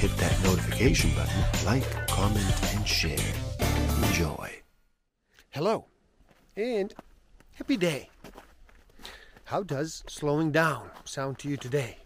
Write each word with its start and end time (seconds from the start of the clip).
hit 0.00 0.16
that 0.16 0.42
notification 0.44 1.10
button, 1.14 1.44
like, 1.66 2.08
comment, 2.08 2.74
and 2.74 2.88
share. 2.88 3.18
Enjoy. 4.04 4.50
Hello, 5.50 5.84
and 6.56 6.94
happy 7.52 7.76
day. 7.76 8.08
How 9.44 9.62
does 9.62 10.02
slowing 10.08 10.52
down 10.52 10.88
sound 11.04 11.38
to 11.40 11.50
you 11.50 11.58
today? 11.58 11.98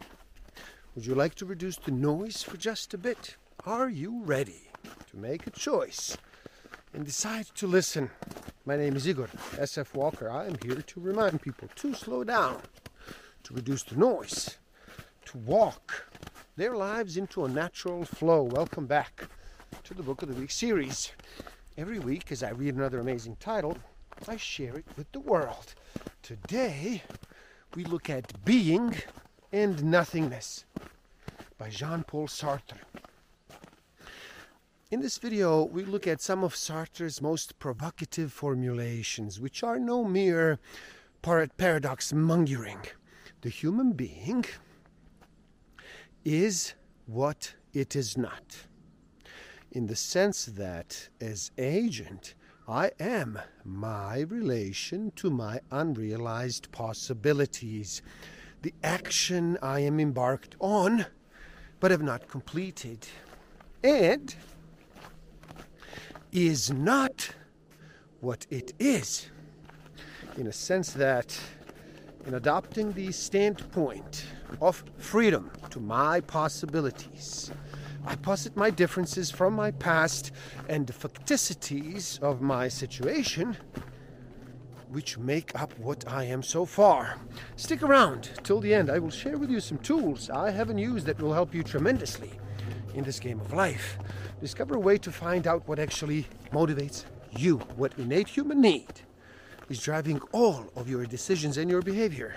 Would 0.96 1.06
you 1.06 1.14
like 1.14 1.36
to 1.36 1.46
reduce 1.46 1.76
the 1.76 1.92
noise 1.92 2.42
for 2.42 2.56
just 2.56 2.92
a 2.94 2.98
bit? 2.98 3.36
Are 3.64 3.88
you 3.88 4.24
ready 4.24 4.70
to 5.10 5.16
make 5.16 5.46
a 5.46 5.50
choice 5.50 6.16
and 6.92 7.04
decide 7.04 7.46
to 7.54 7.68
listen? 7.68 8.10
My 8.66 8.76
name 8.76 8.96
is 8.96 9.06
Igor 9.06 9.28
SF 9.52 9.94
Walker. 9.94 10.28
I 10.28 10.46
am 10.46 10.56
here 10.64 10.82
to 10.82 11.00
remind 11.00 11.42
people 11.42 11.68
to 11.76 11.94
slow 11.94 12.24
down, 12.24 12.60
to 13.44 13.54
reduce 13.54 13.84
the 13.84 13.94
noise, 13.94 14.58
to 15.26 15.38
walk 15.38 16.08
their 16.56 16.76
lives 16.76 17.16
into 17.16 17.44
a 17.44 17.48
natural 17.48 18.04
flow. 18.04 18.42
Welcome 18.42 18.86
back 18.86 19.26
to 19.82 19.92
the 19.92 20.04
Book 20.04 20.22
of 20.22 20.28
the 20.28 20.40
Week 20.40 20.52
series. 20.52 21.10
Every 21.76 21.98
week, 21.98 22.30
as 22.30 22.44
I 22.44 22.50
read 22.50 22.76
another 22.76 23.00
amazing 23.00 23.36
title, 23.40 23.76
I 24.28 24.36
share 24.36 24.76
it 24.76 24.84
with 24.96 25.10
the 25.10 25.18
world. 25.18 25.74
Today, 26.22 27.02
we 27.74 27.82
look 27.82 28.08
at 28.08 28.44
Being 28.44 28.94
and 29.52 29.82
Nothingness 29.82 30.64
by 31.58 31.70
Jean 31.70 32.04
Paul 32.04 32.28
Sartre. 32.28 32.78
In 34.92 35.00
this 35.00 35.18
video, 35.18 35.64
we 35.64 35.84
look 35.84 36.06
at 36.06 36.20
some 36.20 36.44
of 36.44 36.54
Sartre's 36.54 37.20
most 37.20 37.58
provocative 37.58 38.32
formulations, 38.32 39.40
which 39.40 39.64
are 39.64 39.80
no 39.80 40.04
mere 40.04 40.60
par- 41.20 41.48
paradox 41.56 42.12
mongering. 42.12 42.82
The 43.40 43.48
human 43.48 43.90
being 43.92 44.44
is 46.24 46.74
what 47.06 47.54
it 47.72 47.94
is 47.94 48.16
not. 48.16 48.66
In 49.72 49.86
the 49.86 49.96
sense 49.96 50.46
that 50.46 51.08
as 51.20 51.50
agent, 51.58 52.34
I 52.66 52.92
am 52.98 53.38
my 53.64 54.20
relation 54.20 55.12
to 55.16 55.28
my 55.28 55.60
unrealized 55.70 56.72
possibilities, 56.72 58.00
the 58.62 58.72
action 58.82 59.58
I 59.60 59.80
am 59.80 60.00
embarked 60.00 60.56
on 60.60 61.06
but 61.80 61.90
have 61.90 62.02
not 62.02 62.28
completed, 62.28 63.06
and 63.82 64.34
is 66.32 66.72
not 66.72 67.30
what 68.20 68.46
it 68.48 68.72
is, 68.78 69.28
in 70.38 70.46
a 70.46 70.52
sense 70.52 70.92
that 70.92 71.38
in 72.26 72.34
adopting 72.34 72.92
the 72.92 73.12
standpoint 73.12 74.24
of 74.60 74.84
freedom 74.98 75.50
to 75.70 75.80
my 75.80 76.20
possibilities, 76.20 77.50
I 78.06 78.16
posit 78.16 78.56
my 78.56 78.70
differences 78.70 79.30
from 79.30 79.54
my 79.54 79.70
past 79.70 80.32
and 80.68 80.86
the 80.86 80.92
facticities 80.92 82.20
of 82.20 82.42
my 82.42 82.68
situation, 82.68 83.56
which 84.90 85.16
make 85.18 85.58
up 85.58 85.76
what 85.78 86.06
I 86.06 86.24
am 86.24 86.42
so 86.42 86.66
far. 86.66 87.18
Stick 87.56 87.82
around 87.82 88.30
till 88.42 88.60
the 88.60 88.74
end. 88.74 88.90
I 88.90 88.98
will 88.98 89.10
share 89.10 89.38
with 89.38 89.50
you 89.50 89.58
some 89.58 89.78
tools 89.78 90.28
I 90.28 90.50
haven't 90.50 90.78
used 90.78 91.06
that 91.06 91.20
will 91.20 91.32
help 91.32 91.54
you 91.54 91.62
tremendously 91.62 92.30
in 92.94 93.04
this 93.04 93.18
game 93.18 93.40
of 93.40 93.52
life. 93.52 93.98
Discover 94.40 94.76
a 94.76 94.80
way 94.80 94.98
to 94.98 95.10
find 95.10 95.46
out 95.46 95.66
what 95.66 95.78
actually 95.78 96.26
motivates 96.52 97.04
you, 97.36 97.56
what 97.76 97.92
innate 97.98 98.28
human 98.28 98.60
need 98.60 99.00
is 99.68 99.82
driving 99.82 100.20
all 100.32 100.70
of 100.76 100.88
your 100.88 101.06
decisions 101.06 101.56
and 101.56 101.70
your 101.70 101.82
behavior. 101.82 102.36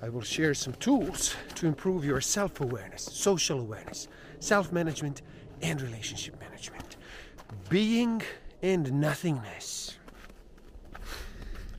I 0.00 0.08
will 0.08 0.22
share 0.22 0.54
some 0.54 0.74
tools 0.74 1.34
to 1.56 1.66
improve 1.66 2.04
your 2.04 2.20
self 2.20 2.60
awareness, 2.60 3.02
social 3.02 3.58
awareness, 3.58 4.08
self 4.38 4.70
management, 4.72 5.22
and 5.60 5.80
relationship 5.80 6.38
management. 6.40 6.96
Being 7.68 8.22
and 8.62 9.00
nothingness 9.00 9.96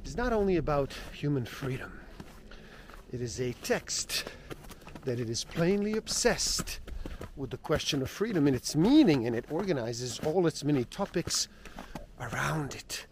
is 0.04 0.18
not 0.18 0.34
only 0.34 0.58
about 0.58 0.94
human 1.14 1.46
freedom, 1.46 2.00
it 3.12 3.22
is 3.22 3.40
a 3.40 3.54
text 3.64 4.26
that 5.06 5.20
it 5.20 5.30
is 5.30 5.44
plainly 5.44 5.96
obsessed 5.98 6.80
with 7.36 7.52
the 7.52 7.58
question 7.58 8.02
of 8.02 8.10
freedom 8.10 8.48
and 8.48 8.56
its 8.56 8.76
meaning, 8.76 9.26
and 9.26 9.36
it 9.36 9.46
organizes 9.50 10.20
all 10.26 10.46
its 10.46 10.64
many 10.64 10.84
topics 10.84 11.48
around 12.20 12.76
it. 12.76 13.06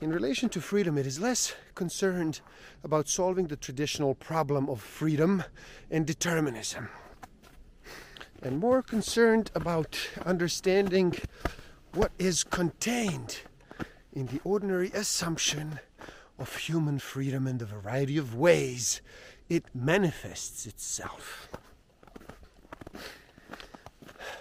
In 0.00 0.10
relation 0.10 0.48
to 0.50 0.62
freedom, 0.62 0.96
it 0.96 1.06
is 1.06 1.20
less 1.20 1.54
concerned 1.74 2.40
about 2.82 3.06
solving 3.06 3.48
the 3.48 3.56
traditional 3.56 4.14
problem 4.14 4.70
of 4.70 4.80
freedom 4.80 5.44
and 5.90 6.06
determinism, 6.06 6.88
and 8.42 8.58
more 8.58 8.80
concerned 8.80 9.50
about 9.54 9.98
understanding 10.24 11.14
what 11.92 12.12
is 12.18 12.44
contained 12.44 13.40
in 14.14 14.26
the 14.28 14.40
ordinary 14.42 14.90
assumption 14.94 15.80
of 16.38 16.56
human 16.56 16.98
freedom 16.98 17.46
and 17.46 17.58
the 17.58 17.66
variety 17.66 18.16
of 18.16 18.34
ways 18.34 19.02
it 19.50 19.66
manifests 19.74 20.64
itself. 20.64 21.50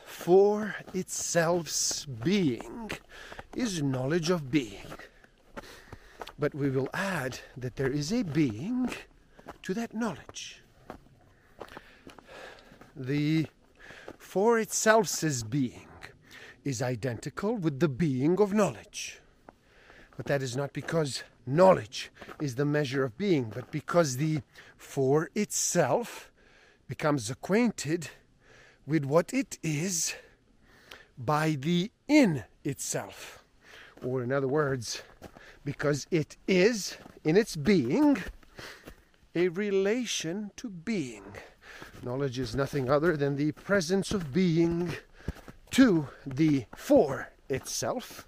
For 0.06 0.76
itself's 0.94 2.06
being 2.06 2.92
is 3.58 3.84
knowledge 3.84 4.30
of 4.30 4.50
being. 4.50 4.99
But 6.40 6.56
we 6.56 6.70
will 6.70 6.88
add 6.94 7.40
that 7.58 7.76
there 7.76 7.92
is 7.92 8.14
a 8.14 8.24
being 8.24 8.90
to 9.64 9.74
that 9.74 9.94
knowledge. 9.94 10.64
The 12.96 13.48
for 14.18 14.58
itself's 14.60 15.44
being 15.44 15.88
is 16.64 16.82
identical 16.82 17.58
with 17.58 17.80
the 17.80 17.90
being 17.90 18.40
of 18.40 18.54
knowledge. 18.54 19.20
But 20.16 20.28
that 20.28 20.42
is 20.42 20.56
not 20.56 20.72
because 20.74 21.24
knowledge 21.46 22.12
is 22.42 22.56
the 22.56 22.66
measure 22.66 23.04
of 23.04 23.18
being, 23.18 23.52
but 23.54 23.72
because 23.72 24.18
the 24.18 24.42
for 24.78 25.30
itself 25.36 26.32
becomes 26.88 27.30
acquainted 27.30 28.10
with 28.86 29.06
what 29.06 29.34
it 29.34 29.58
is 29.62 30.16
by 31.18 31.52
the 31.52 31.92
in 32.08 32.44
itself. 32.64 33.44
Or, 34.04 34.24
in 34.24 34.32
other 34.32 34.48
words, 34.48 35.02
because 35.64 36.08
it 36.12 36.38
is, 36.48 36.98
in 37.24 37.38
its 37.38 37.56
being, 37.56 38.18
a 39.36 39.50
relation 39.50 40.52
to 40.58 40.70
being. 40.70 41.24
Knowledge 42.02 42.40
is 42.40 42.56
nothing 42.56 42.90
other 42.90 43.16
than 43.16 43.36
the 43.36 43.52
presence 43.52 44.12
of 44.12 44.34
being 44.34 44.94
to 45.72 46.08
the 46.26 46.66
for 46.76 47.32
itself. 47.50 48.26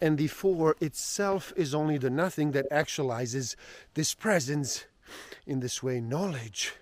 And 0.00 0.18
the 0.18 0.28
for 0.28 0.76
itself 0.80 1.52
is 1.56 1.74
only 1.74 1.98
the 1.98 2.10
nothing 2.10 2.52
that 2.52 2.70
actualizes 2.70 3.56
this 3.94 4.14
presence. 4.14 4.86
In 5.46 5.60
this 5.60 5.82
way, 5.82 6.00
knowledge 6.00 6.74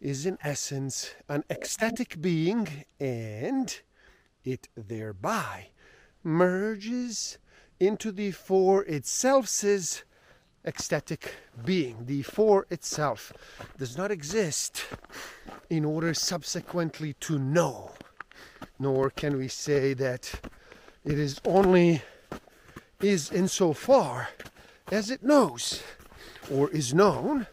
is 0.00 0.26
in 0.26 0.38
essence 0.42 1.14
an 1.28 1.44
ecstatic 1.50 2.20
being, 2.20 2.84
and 3.00 3.80
it 4.44 4.68
thereby 4.76 5.68
merges 6.22 7.38
into 7.80 8.10
the 8.12 8.30
for 8.30 8.84
itself's 8.84 10.02
ecstatic 10.64 11.34
being. 11.64 12.06
The 12.06 12.22
for 12.22 12.66
itself 12.70 13.32
does 13.78 13.96
not 13.96 14.10
exist 14.10 14.84
in 15.70 15.84
order 15.84 16.14
subsequently 16.14 17.14
to 17.20 17.38
know, 17.38 17.92
nor 18.78 19.10
can 19.10 19.36
we 19.36 19.48
say 19.48 19.94
that 19.94 20.32
it 21.04 21.18
is 21.18 21.40
only 21.44 22.02
is 23.00 23.30
insofar 23.30 24.28
as 24.90 25.10
it 25.10 25.22
knows 25.22 25.82
or 26.52 26.70
is 26.70 26.92
known, 26.92 27.46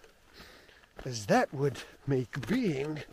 as 1.03 1.27
that 1.27 1.53
would 1.53 1.77
make 2.07 2.47
being 2.47 3.03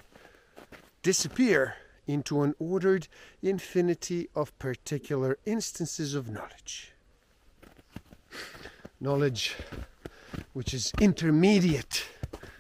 disappear 1.03 1.75
into 2.07 2.43
an 2.43 2.55
ordered 2.59 3.07
infinity 3.43 4.29
of 4.35 4.57
particular 4.59 5.39
instances 5.45 6.15
of 6.15 6.29
knowledge. 6.29 6.92
Knowledge 9.03 9.57
which 10.53 10.73
is 10.73 10.93
intermediate 11.01 12.07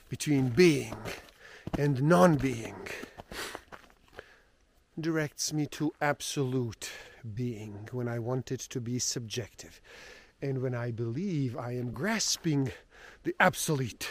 between 0.08 0.48
being 0.48 0.96
and 1.78 2.02
non 2.02 2.34
being. 2.34 2.74
directs 4.98 5.52
me 5.52 5.66
to 5.66 5.92
absolute 6.00 6.90
being 7.32 7.88
when 7.92 8.08
I 8.08 8.18
want 8.18 8.50
it 8.50 8.58
to 8.70 8.80
be 8.80 8.98
subjective. 8.98 9.80
And 10.42 10.60
when 10.60 10.74
I 10.74 10.90
believe 10.90 11.56
I 11.56 11.76
am 11.76 11.92
grasping 11.92 12.72
the 13.22 13.36
absolute, 13.38 14.08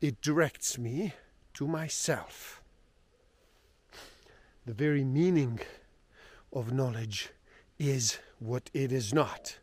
it 0.00 0.20
directs 0.20 0.78
me 0.78 1.14
to 1.54 1.66
myself. 1.66 2.62
The 4.64 4.74
very 4.74 5.02
meaning 5.02 5.58
of 6.52 6.72
knowledge 6.72 7.30
is 7.80 8.20
what 8.38 8.70
it 8.72 8.92
is 8.92 9.12
not, 9.12 9.58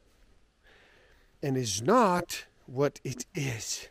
and 1.44 1.58
is 1.58 1.82
not 1.82 2.46
what 2.66 3.00
it 3.04 3.26
is. 3.36 3.88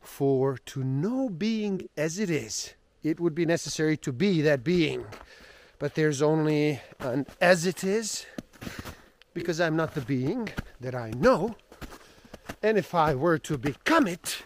For 0.00 0.58
to 0.58 0.84
know 0.84 1.28
being 1.28 1.88
as 1.96 2.18
it 2.18 2.30
is, 2.30 2.74
it 3.02 3.20
would 3.20 3.34
be 3.34 3.46
necessary 3.46 3.96
to 3.98 4.12
be 4.12 4.40
that 4.42 4.62
being. 4.62 5.04
But 5.78 5.94
there's 5.94 6.22
only 6.22 6.80
an 7.00 7.26
as 7.40 7.66
it 7.66 7.84
is, 7.84 8.24
because 9.34 9.60
I'm 9.60 9.76
not 9.76 9.94
the 9.94 10.00
being 10.00 10.48
that 10.80 10.94
I 10.94 11.10
know. 11.10 11.56
And 12.62 12.78
if 12.78 12.94
I 12.94 13.14
were 13.14 13.38
to 13.38 13.58
become 13.58 14.06
it, 14.06 14.44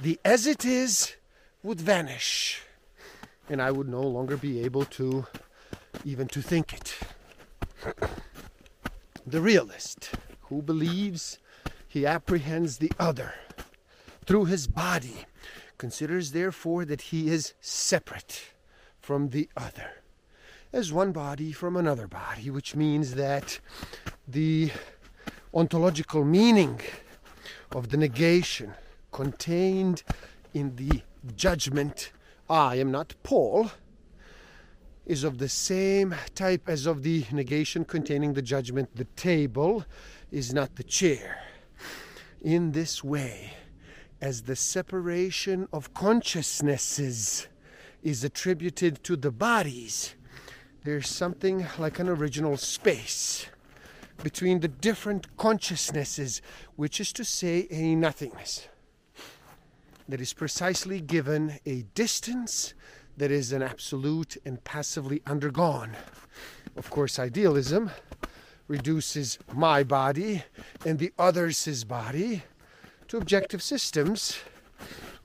the 0.00 0.18
as 0.24 0.46
it 0.46 0.64
is 0.64 1.14
would 1.62 1.80
vanish, 1.80 2.62
and 3.48 3.62
I 3.62 3.70
would 3.70 3.88
no 3.88 4.02
longer 4.02 4.36
be 4.36 4.60
able 4.60 4.84
to 4.84 5.26
even 6.04 6.28
to 6.28 6.42
think 6.42 6.72
it. 6.72 6.98
The 9.26 9.42
realist 9.42 10.12
who 10.48 10.62
believes 10.62 11.38
he 11.86 12.04
apprehends 12.04 12.78
the 12.78 12.92
other 12.98 13.34
through 14.24 14.44
his 14.44 14.66
body 14.66 15.26
considers 15.78 16.32
therefore 16.32 16.84
that 16.84 17.00
he 17.00 17.28
is 17.28 17.54
separate 17.60 18.52
from 19.00 19.30
the 19.30 19.48
other. 19.56 20.02
As 20.72 20.92
one 20.92 21.12
body 21.12 21.52
from 21.52 21.76
another 21.76 22.06
body, 22.06 22.50
which 22.50 22.76
means 22.76 23.14
that 23.14 23.58
the 24.26 24.70
ontological 25.54 26.24
meaning 26.24 26.80
of 27.72 27.88
the 27.88 27.96
negation 27.96 28.74
contained 29.12 30.02
in 30.52 30.76
the 30.76 31.02
judgment, 31.36 32.12
I 32.50 32.76
am 32.76 32.90
not 32.90 33.14
Paul, 33.22 33.70
is 35.06 35.24
of 35.24 35.38
the 35.38 35.48
same 35.48 36.14
type 36.34 36.68
as 36.68 36.84
of 36.84 37.02
the 37.02 37.24
negation 37.32 37.86
containing 37.86 38.34
the 38.34 38.42
judgment, 38.42 38.94
the 38.94 39.06
table 39.16 39.86
is 40.30 40.52
not 40.52 40.76
the 40.76 40.82
chair. 40.82 41.42
In 42.42 42.72
this 42.72 43.02
way, 43.02 43.52
as 44.20 44.42
the 44.42 44.56
separation 44.56 45.68
of 45.72 45.94
consciousnesses 45.94 47.48
is 48.02 48.24
attributed 48.24 49.02
to 49.04 49.16
the 49.16 49.30
bodies, 49.30 50.14
there's 50.84 51.08
something 51.08 51.66
like 51.78 51.98
an 51.98 52.08
original 52.08 52.56
space 52.56 53.46
between 54.22 54.60
the 54.60 54.68
different 54.68 55.36
consciousnesses, 55.36 56.42
which 56.76 57.00
is 57.00 57.12
to 57.12 57.24
say, 57.24 57.66
a 57.70 57.94
nothingness 57.94 58.68
that 60.08 60.20
is 60.20 60.32
precisely 60.32 61.00
given 61.00 61.58
a 61.66 61.82
distance 61.94 62.74
that 63.16 63.30
is 63.30 63.52
an 63.52 63.62
absolute 63.62 64.36
and 64.44 64.62
passively 64.64 65.20
undergone. 65.26 65.90
Of 66.76 66.88
course, 66.90 67.18
idealism 67.18 67.90
reduces 68.68 69.38
my 69.52 69.82
body 69.82 70.44
and 70.84 70.98
the 70.98 71.12
other's 71.18 71.84
body 71.84 72.42
to 73.08 73.16
objective 73.16 73.62
systems 73.62 74.38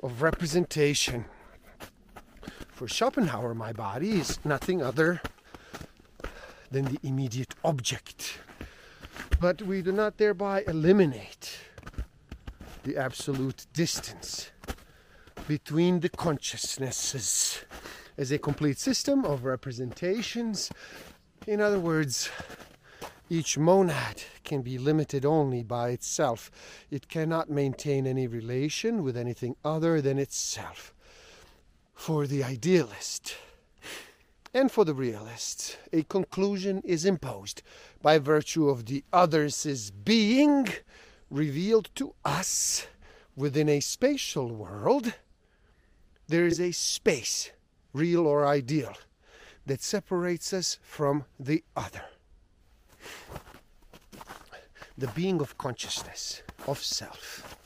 of 0.02 0.22
representation. 0.22 1.26
For 2.72 2.88
Schopenhauer, 2.88 3.54
my 3.54 3.74
body 3.74 4.14
is 4.14 4.40
nothing 4.44 4.82
other 4.82 5.22
than 6.72 6.86
the 6.86 6.98
immediate 7.04 7.54
object. 7.64 8.40
But 9.40 9.62
we 9.62 9.82
do 9.82 9.92
not 9.92 10.18
thereby 10.18 10.64
eliminate 10.68 11.60
the 12.84 12.98
absolute 12.98 13.66
distance 13.74 14.52
between 15.48 16.00
the 16.00 16.10
consciousnesses 16.10 17.64
as 18.18 18.32
a 18.32 18.38
complete 18.38 18.78
system 18.78 19.26
of 19.26 19.44
representations. 19.44 20.72
In 21.48 21.62
other 21.62 21.80
words, 21.80 22.30
each 23.30 23.58
monad 23.58 24.24
can 24.44 24.62
be 24.62 24.78
limited 24.78 25.26
only 25.26 25.64
by 25.64 25.90
itself. 25.90 26.52
It 26.92 27.08
cannot 27.08 27.50
maintain 27.50 28.06
any 28.06 28.28
relation 28.28 29.04
with 29.04 29.16
anything 29.16 29.56
other 29.64 30.02
than 30.02 30.20
itself. 30.20 30.94
For 31.94 32.28
the 32.28 32.44
idealist 32.44 33.36
and 34.54 34.72
for 34.72 34.86
the 34.86 34.94
realist, 34.94 35.78
a 35.92 36.04
conclusion 36.04 36.82
is 36.84 37.06
imposed 37.06 37.64
by 38.02 38.20
virtue 38.20 38.70
of 38.70 38.86
the 38.86 39.04
other's 39.12 39.92
being 39.92 40.68
revealed 41.30 41.90
to 41.96 42.14
us 42.24 42.88
within 43.36 43.70
a 43.70 43.80
spatial 43.80 44.54
world. 44.54 45.14
There 46.28 46.46
is 46.46 46.60
a 46.60 46.72
space, 46.72 47.52
real 47.94 48.28
or 48.28 48.46
ideal, 48.46 48.96
that 49.66 49.82
separates 49.82 50.54
us 50.54 50.78
from 50.84 51.26
the 51.40 51.64
other 51.76 52.04
the 54.98 55.08
being 55.08 55.42
of 55.42 55.58
consciousness, 55.58 56.44
of 56.68 56.82
self, 56.84 57.58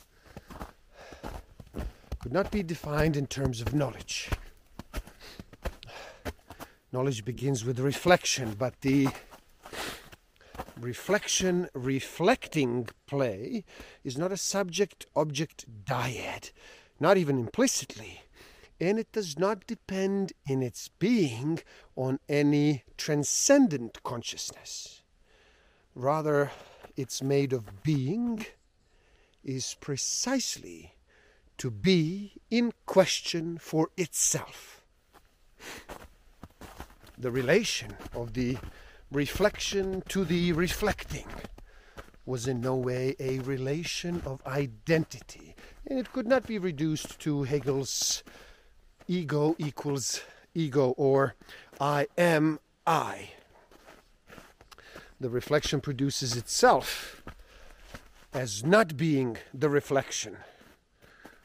could 2.20 2.32
not 2.32 2.50
be 2.50 2.62
defined 2.62 3.16
in 3.16 3.26
terms 3.26 3.60
of 3.60 3.74
knowledge. 3.74 4.30
Knowledge 6.90 7.24
begins 7.24 7.64
with 7.64 7.78
reflection, 7.78 8.56
but 8.58 8.80
the 8.80 9.08
reflection 10.80 11.68
reflecting 11.74 12.88
play 13.06 13.64
is 14.04 14.16
not 14.16 14.32
a 14.32 14.36
subject 14.36 15.06
object 15.14 15.66
dyad, 15.84 16.50
not 16.98 17.16
even 17.16 17.38
implicitly, 17.38 18.22
and 18.80 18.98
it 18.98 19.12
does 19.12 19.38
not 19.38 19.66
depend 19.66 20.32
in 20.48 20.62
its 20.62 20.88
being 20.98 21.60
on 21.96 22.20
any 22.28 22.84
transcendent 22.96 24.02
consciousness. 24.02 24.97
Rather, 25.98 26.52
it's 26.96 27.20
made 27.20 27.52
of 27.52 27.82
being 27.82 28.46
is 29.42 29.76
precisely 29.80 30.94
to 31.56 31.72
be 31.72 32.34
in 32.52 32.72
question 32.86 33.58
for 33.58 33.90
itself. 33.96 34.84
The 37.18 37.32
relation 37.32 37.96
of 38.14 38.34
the 38.34 38.58
reflection 39.10 40.04
to 40.06 40.24
the 40.24 40.52
reflecting 40.52 41.26
was 42.24 42.46
in 42.46 42.60
no 42.60 42.76
way 42.76 43.16
a 43.18 43.40
relation 43.40 44.22
of 44.24 44.40
identity, 44.46 45.56
and 45.84 45.98
it 45.98 46.12
could 46.12 46.28
not 46.28 46.46
be 46.46 46.60
reduced 46.60 47.18
to 47.22 47.42
Hegel's 47.42 48.22
ego 49.08 49.56
equals 49.58 50.20
ego 50.54 50.90
or 50.90 51.34
I 51.80 52.06
am 52.16 52.60
I 52.86 53.30
the 55.20 55.30
reflection 55.30 55.80
produces 55.80 56.36
itself 56.36 57.22
as 58.32 58.64
not 58.64 58.96
being 58.96 59.36
the 59.52 59.68
reflection. 59.68 60.36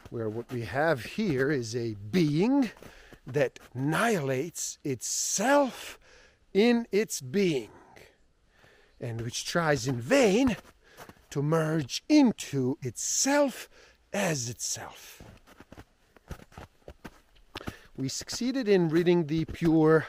Where 0.10 0.30
what 0.30 0.52
we 0.52 0.62
have 0.62 1.04
here 1.04 1.52
is 1.52 1.76
a 1.76 1.96
being 2.12 2.70
that 3.26 3.60
annihilates 3.74 4.78
itself 4.84 5.98
in 6.54 6.88
its 6.92 7.20
being 7.20 7.70
and 9.02 9.22
which 9.22 9.46
tries 9.46 9.88
in 9.88 10.00
vain 10.00 10.56
to 11.32 11.42
merge 11.42 12.04
into 12.08 12.78
itself 12.82 13.70
as 14.14 14.50
itself. 14.50 15.24
We 17.98 18.08
succeeded 18.08 18.68
in 18.68 18.90
ridding 18.90 19.28
the 19.28 19.46
pure, 19.46 20.08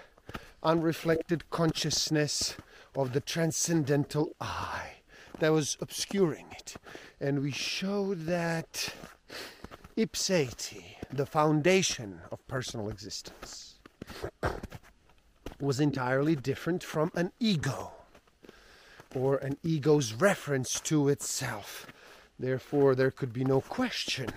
unreflected 0.62 1.48
consciousness 1.50 2.56
of 2.94 3.12
the 3.12 3.20
transcendental 3.20 4.34
I 4.40 4.94
that 5.40 5.52
was 5.52 5.76
obscuring 5.80 6.46
it. 6.52 6.76
And 7.20 7.42
we 7.42 7.50
showed 7.50 8.26
that 8.26 8.94
ipseity, 9.96 10.96
the 11.12 11.26
foundation 11.26 12.20
of 12.30 12.46
personal 12.46 12.88
existence, 12.88 13.74
was 15.60 15.80
entirely 15.80 16.36
different 16.36 16.82
from 16.82 17.10
an 17.14 17.32
ego 17.40 17.92
or 19.14 19.36
an 19.36 19.56
ego's 19.62 20.12
reference 20.12 20.80
to 20.80 21.08
itself. 21.08 21.86
Therefore, 22.38 22.94
there 22.94 23.10
could 23.10 23.32
be 23.32 23.44
no 23.44 23.60
question 23.60 24.28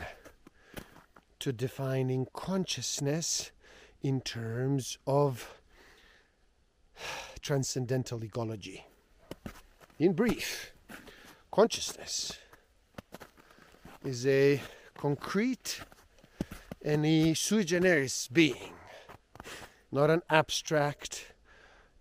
to 1.40 1.52
defining 1.52 2.28
consciousness 2.34 3.52
in 4.02 4.22
terms 4.22 4.98
of 5.08 5.60
transcendental 7.48 8.20
egology. 8.20 8.82
In 10.00 10.12
brief, 10.12 10.74
consciousness 11.50 12.38
is 14.04 14.27
a 14.27 14.62
concrete 14.98 15.80
and 16.84 17.06
a 17.06 17.34
sui 17.36 17.63
generis 17.63 18.27
being, 18.27 18.74
not 19.94 20.10
an 20.10 20.24
abstract 20.30 21.32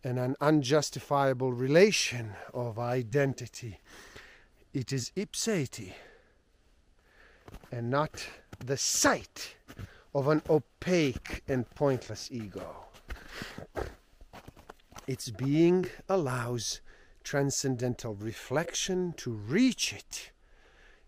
and 0.02 0.18
an 0.18 0.34
unjustifiable 0.40 1.52
relation 1.52 2.32
of 2.52 2.76
identity. 2.80 3.78
It 4.74 4.92
is 4.92 5.12
ipseity 5.16 5.92
and 7.70 7.88
not 7.88 8.26
the 8.58 8.76
site 8.76 9.54
of 10.12 10.26
an 10.26 10.42
opaque 10.50 11.44
and 11.46 11.70
pointless 11.70 12.30
ego. 12.32 12.86
Its 15.06 15.30
being 15.30 15.86
allows 16.08 16.80
transcendental 17.22 18.14
reflection 18.14 19.12
to 19.16 19.30
reach 19.30 19.92
it, 19.92 20.30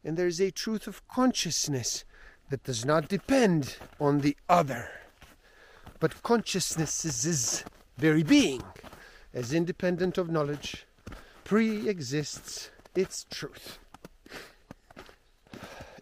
and 0.04 0.16
there 0.16 0.26
is 0.26 0.40
a 0.40 0.50
truth 0.50 0.86
of 0.86 1.06
consciousness 1.08 2.04
that 2.50 2.62
does 2.62 2.84
not 2.84 3.08
depend 3.08 3.76
on 4.00 4.20
the 4.20 4.36
other, 4.48 4.88
but 6.00 6.22
consciousness's 6.22 7.64
very 7.96 8.22
being, 8.22 8.62
as 9.34 9.52
independent 9.52 10.16
of 10.16 10.30
knowledge, 10.30 10.86
pre 11.44 11.88
exists 11.88 12.70
its 12.94 13.26
truth. 13.30 13.78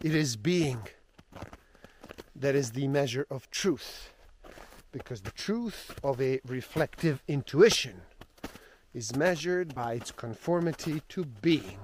It 0.03 0.13
is 0.13 0.35
being. 0.35 0.81
That 2.35 2.53
is 2.53 2.71
the 2.71 2.87
measure 2.87 3.25
of 3.31 3.49
truth, 3.49 4.11
because 4.97 5.21
the 5.21 5.31
truth 5.31 5.97
of 6.03 6.19
a 6.19 6.39
reflective 6.47 7.21
intuition 7.27 8.01
is 8.93 9.15
measured 9.15 9.75
by 9.75 9.93
its 9.93 10.11
conformity 10.11 11.01
to 11.07 11.23
being. 11.23 11.79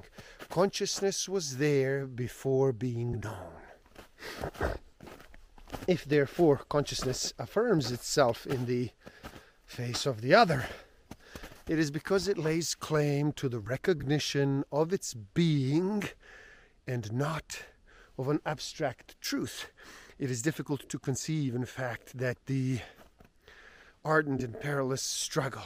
Consciousness 0.49 1.29
was 1.29 1.57
there 1.57 2.07
before 2.07 2.71
being 2.71 3.19
known. 3.19 3.53
If 5.87 6.05
therefore 6.05 6.57
consciousness 6.69 7.33
affirms 7.37 7.91
itself 7.91 8.47
in 8.47 8.65
the 8.65 8.89
face 9.65 10.05
of 10.07 10.21
the 10.21 10.33
other, 10.33 10.65
it 11.67 11.77
is 11.77 11.91
because 11.91 12.27
it 12.27 12.37
lays 12.37 12.73
claim 12.73 13.31
to 13.33 13.47
the 13.47 13.59
recognition 13.59 14.63
of 14.71 14.91
its 14.91 15.13
being 15.13 16.03
and 16.87 17.13
not 17.13 17.63
of 18.17 18.27
an 18.27 18.39
abstract 18.45 19.21
truth. 19.21 19.71
It 20.19 20.31
is 20.31 20.41
difficult 20.41 20.87
to 20.89 20.99
conceive, 20.99 21.53
in 21.55 21.65
fact, 21.65 22.17
that 22.17 22.37
the 22.45 22.79
ardent 24.05 24.43
and 24.43 24.59
perilous 24.59 25.01
struggle 25.01 25.63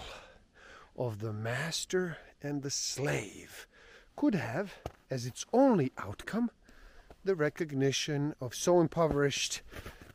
of 0.96 1.20
the 1.20 1.34
master 1.34 2.18
and 2.42 2.62
the 2.62 2.70
slave 2.70 3.68
could 4.16 4.36
have, 4.36 4.74
as 5.10 5.26
its 5.26 5.46
only 5.54 5.92
outcome, 5.98 6.52
the 7.24 7.36
recognition 7.36 8.36
of 8.40 8.54
so 8.54 8.80
impoverished 8.80 9.62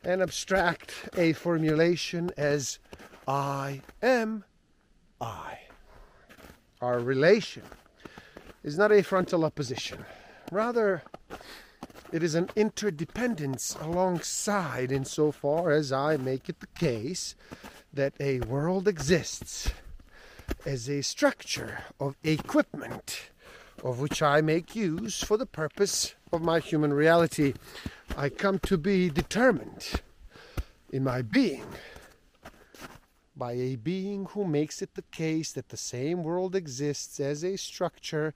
and 0.03 0.21
abstract 0.21 1.09
a 1.17 1.33
formulation 1.33 2.29
as 2.37 2.79
I 3.27 3.81
am 4.01 4.43
I. 5.19 5.59
Our 6.81 6.99
relation 6.99 7.63
is 8.63 8.77
not 8.77 8.91
a 8.91 9.01
frontal 9.01 9.45
opposition. 9.45 10.03
Rather, 10.51 11.03
it 12.11 12.23
is 12.23 12.35
an 12.35 12.49
interdependence 12.55 13.75
alongside, 13.81 14.91
insofar 14.91 15.71
as 15.71 15.91
I 15.91 16.17
make 16.17 16.49
it 16.49 16.59
the 16.59 16.67
case 16.67 17.35
that 17.93 18.13
a 18.19 18.39
world 18.41 18.87
exists 18.87 19.71
as 20.65 20.89
a 20.89 21.01
structure 21.01 21.83
of 21.99 22.15
equipment 22.23 23.29
of 23.83 23.99
which 23.99 24.21
I 24.21 24.41
make 24.41 24.75
use 24.75 25.23
for 25.23 25.37
the 25.37 25.45
purpose 25.45 26.15
of 26.31 26.41
my 26.41 26.59
human 26.59 26.93
reality. 26.93 27.53
I 28.17 28.29
come 28.29 28.59
to 28.59 28.77
be 28.77 29.09
determined 29.09 30.01
in 30.91 31.03
my 31.03 31.21
being 31.21 31.65
by 33.35 33.53
a 33.53 33.75
being 33.75 34.25
who 34.27 34.45
makes 34.45 34.81
it 34.81 34.93
the 34.93 35.01
case 35.01 35.51
that 35.51 35.69
the 35.69 35.77
same 35.77 36.23
world 36.23 36.55
exists 36.55 37.19
as 37.19 37.43
a 37.43 37.57
structure 37.57 38.33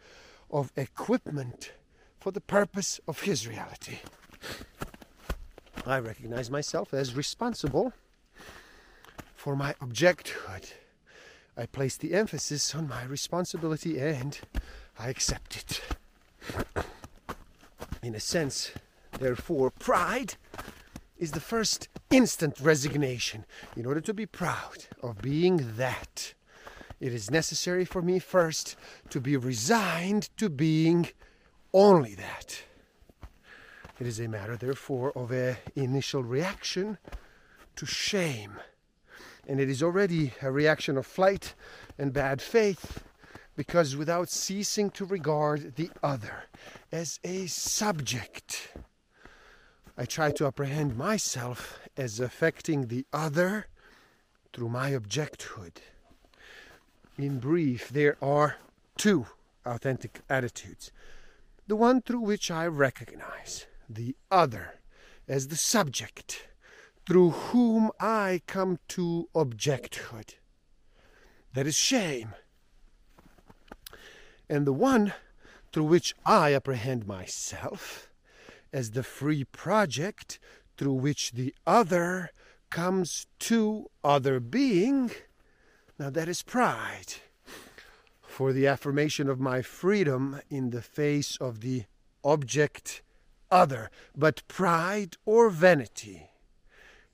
of 0.52 0.72
equipment 0.76 1.72
for 2.20 2.32
the 2.32 2.42
purpose 2.42 3.00
of 3.08 3.22
his 3.22 3.48
reality. 3.48 4.00
I 5.86 6.00
recognize 6.00 6.50
myself 6.52 6.94
as 6.94 7.16
responsible 7.16 7.94
for 9.48 9.56
my 9.56 9.74
objecthood. 9.76 10.74
I 11.56 11.68
place 11.68 11.96
the 11.96 12.14
emphasis 12.14 12.76
on 12.76 12.90
my 12.90 13.06
responsibility 13.06 13.98
and 13.98 14.38
I 15.00 15.08
accept 15.08 15.56
it. 15.56 15.82
In 18.04 18.14
a 18.14 18.20
sense, 18.20 18.74
therefore, 19.20 19.72
pride 19.72 20.34
is 21.18 21.32
the 21.32 21.40
first 21.40 21.88
instant 22.12 22.60
resignation. 22.60 23.46
In 23.78 23.86
order 23.86 24.02
to 24.02 24.14
be 24.14 24.26
proud 24.26 24.88
of 25.02 25.22
being 25.22 25.76
that, 25.78 26.34
it 27.00 27.14
is 27.14 27.32
necessary 27.32 27.86
for 27.86 28.02
me 28.02 28.20
first 28.20 28.76
to 29.12 29.22
be 29.22 29.38
resigned 29.38 30.28
to 30.36 30.50
being 30.50 31.08
only 31.74 32.16
that. 32.16 32.64
It 33.98 34.08
is 34.08 34.20
a 34.20 34.28
matter, 34.28 34.58
therefore, 34.58 35.18
of 35.18 35.32
an 35.32 35.56
initial 35.74 36.22
reaction 36.22 36.98
to 37.78 37.86
shame. 37.86 38.60
And 39.48 39.60
it 39.60 39.70
is 39.70 39.82
already 39.82 40.34
a 40.42 40.52
reaction 40.52 40.98
of 40.98 41.08
flight 41.08 41.56
and 41.98 42.14
bad 42.14 42.42
faith, 42.42 43.04
because 43.56 43.96
without 43.96 44.30
ceasing 44.30 44.92
to 44.92 45.06
regard 45.06 45.76
the 45.78 45.90
other 46.04 46.44
as 46.92 47.20
a 47.24 47.48
subject, 47.48 48.74
I 49.98 50.06
try 50.06 50.32
to 50.32 50.46
apprehend 50.46 50.96
myself 50.96 51.80
as 51.96 52.20
affecting 52.20 52.88
the 52.88 53.06
other 53.12 53.68
through 54.54 54.70
my 54.70 54.92
objecthood. 54.92 55.78
In 57.18 57.40
brief, 57.40 57.90
there 57.90 58.18
are 58.22 58.58
two 58.98 59.26
authentic 59.66 60.22
attitudes 60.30 60.92
the 61.68 61.76
one 61.76 62.02
through 62.02 62.22
which 62.22 62.50
I 62.50 62.66
recognize 62.66 63.66
the 63.90 64.16
other 64.32 64.76
as 65.28 65.50
the 65.50 65.58
subject 65.58 66.48
through 67.08 67.30
whom 67.30 67.90
I 68.02 68.42
come 68.48 68.80
to 68.90 69.30
objecthood. 69.34 70.36
That 71.54 71.66
is 71.66 71.76
shame. 71.76 72.34
And 74.50 74.68
the 74.68 74.74
one 74.74 75.14
through 75.72 75.86
which 75.86 76.14
I 76.26 76.54
apprehend 76.54 77.08
myself 77.08 78.10
as 78.74 78.92
the 78.92 79.04
free 79.04 79.46
project 79.46 80.38
through 80.76 80.96
which 80.96 81.32
the 81.32 81.56
other 81.66 82.32
comes 82.70 83.26
to 83.40 83.90
other 84.04 84.42
being, 84.42 85.12
now 85.98 86.10
that 86.10 86.28
is 86.28 86.44
pride 86.44 87.14
for 88.22 88.52
the 88.52 88.68
affirmation 88.68 89.30
of 89.30 89.40
my 89.40 89.62
freedom 89.62 90.42
in 90.50 90.72
the 90.72 90.82
face 90.82 91.38
of 91.38 91.62
the 91.62 91.86
object 92.26 93.02
other. 93.50 93.90
But 94.14 94.46
pride 94.50 95.16
or 95.26 95.50
vanity 95.50 96.32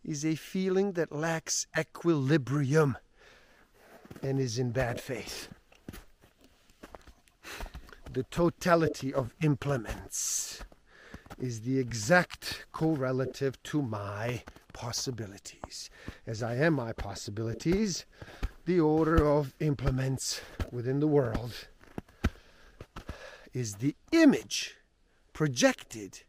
is 0.04 0.26
a 0.26 0.36
feeling 0.36 0.94
that 0.94 1.12
lacks 1.12 1.68
equilibrium 1.78 2.98
and 4.22 4.40
is 4.40 4.60
in 4.60 4.72
bad 4.72 5.00
faith. 5.00 5.50
The 8.12 8.24
totality 8.24 9.14
of 9.14 9.34
implements 9.42 10.64
is 11.40 11.62
the 11.62 11.80
exact 11.80 12.66
correlative 12.72 13.62
to 13.64 13.82
my 13.82 14.44
possibilities. 14.72 15.90
As 16.28 16.44
I 16.44 16.56
am 16.56 16.74
my 16.76 16.94
possibilities, 16.94 18.06
the 18.66 18.80
order 18.80 19.26
of 19.26 19.54
implements 19.60 20.42
within 20.72 21.00
the 21.00 21.08
world 21.08 21.68
is 23.54 23.76
the 23.76 23.96
image 24.12 24.76
projected 25.34 26.22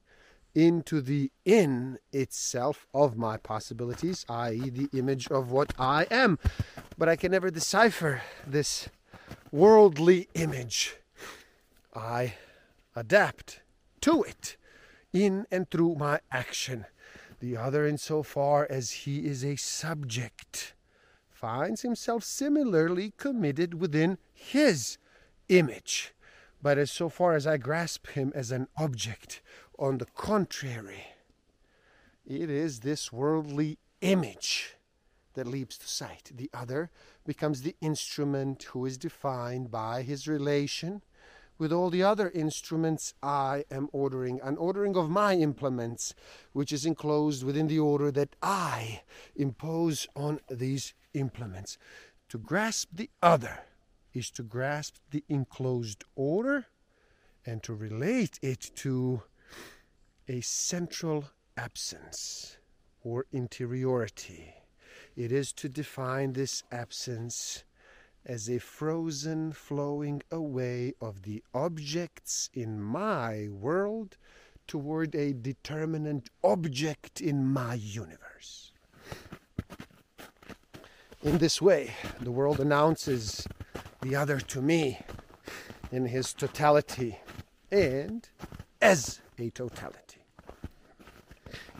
into 0.55 1.01
the 1.01 1.31
in 1.45 1.99
itself 2.13 2.87
of 2.95 3.17
my 3.17 3.37
possibilities, 3.37 4.25
i.e., 4.29 4.71
the 4.71 4.89
image 4.97 5.29
of 5.29 5.51
what 5.51 5.73
I 5.79 6.07
am. 6.11 6.39
But 6.97 7.09
I 7.09 7.17
can 7.17 7.33
never 7.33 7.51
decipher 7.51 8.23
this 8.47 8.89
worldly 9.51 10.29
image. 10.35 10.97
I 11.95 12.35
adapt 12.95 13.61
to 14.03 14.23
it 14.23 14.57
in 15.13 15.47
and 15.51 15.71
through 15.71 15.97
my 15.97 16.21
action. 16.31 16.87
The 17.41 17.57
other, 17.57 17.87
insofar 17.87 18.67
as 18.71 18.91
he 18.91 19.27
is 19.27 19.45
a 19.45 19.57
subject 19.57 20.75
finds 21.31 21.83
himself 21.83 22.25
similarly 22.25 23.13
committed 23.19 23.75
within 23.75 24.17
his 24.33 24.97
image. 25.49 26.15
But 26.63 26.79
as 26.79 26.91
so 26.91 27.11
far 27.11 27.35
as 27.35 27.47
I 27.47 27.59
grasp 27.59 28.09
him 28.09 28.33
as 28.35 28.51
an 28.51 28.69
object, 28.79 29.43
on 29.79 29.99
the 29.99 30.07
contrary, 30.07 31.05
it 32.27 32.51
is 32.51 32.81
this 32.81 33.13
worldly 33.13 33.79
image 34.01 34.77
that 35.35 35.47
leaps 35.47 35.77
to 35.79 35.89
sight. 35.89 36.31
The 36.35 36.51
other 36.55 36.91
becomes 37.27 37.63
the 37.63 37.77
instrument 37.81 38.65
who 38.65 38.87
is 38.87 38.97
defined 38.97 39.71
by 39.71 40.03
his 40.03 40.27
relation 40.27 41.03
with 41.59 41.73
all 41.73 41.91
the 41.91 42.03
other 42.03 42.31
instruments 42.31 43.15
I 43.23 43.65
am 43.71 43.89
ordering, 43.93 44.41
an 44.43 44.57
ordering 44.57 44.97
of 44.97 45.09
my 45.09 45.35
implements, 45.35 46.15
which 46.53 46.73
is 46.73 46.85
enclosed 46.85 47.45
within 47.45 47.69
the 47.69 47.79
order 47.79 48.11
that 48.11 48.35
I 48.43 49.03
impose 49.37 50.07
on 50.17 50.41
these 50.51 50.95
implements. 51.15 51.79
To 52.31 52.39
grasp 52.39 52.89
the 52.93 53.11
other 53.23 53.61
is 54.13 54.31
to 54.33 54.43
grasp 54.43 54.97
the 55.11 55.25
enclosed 55.29 56.05
order 56.17 56.67
and 57.47 57.63
to 57.63 57.75
relate 57.75 58.39
it 58.43 58.71
to 58.77 59.23
a 60.29 60.41
central 60.41 61.27
absence 61.57 62.57
or 63.03 63.27
interiority. 63.33 64.55
It 65.17 65.31
is 65.31 65.53
to 65.55 65.69
define 65.69 66.33
this 66.33 66.63
absence 66.73 67.65
as 68.27 68.49
a 68.49 68.59
frozen 68.59 69.53
flowing 69.53 70.23
away 70.31 70.95
of 71.01 71.23
the 71.23 71.43
objects 71.53 72.49
in 72.55 72.81
my 72.81 73.49
world 73.51 74.17
toward 74.67 75.15
a 75.15 75.35
determinate 75.35 76.31
object 76.43 77.21
in 77.21 77.47
my 77.47 77.75
universe. 77.75 78.73
In 81.23 81.39
this 81.39 81.61
way, 81.61 81.93
the 82.21 82.31
world 82.31 82.61
announces 82.61 83.47
the 84.01 84.17
other 84.17 84.41
to 84.41 84.63
me 84.63 84.99
in 85.93 86.07
his 86.07 86.33
totality 86.33 87.19
and 87.71 88.29
as 88.81 89.21
a 89.39 89.51
totality. 89.51 90.04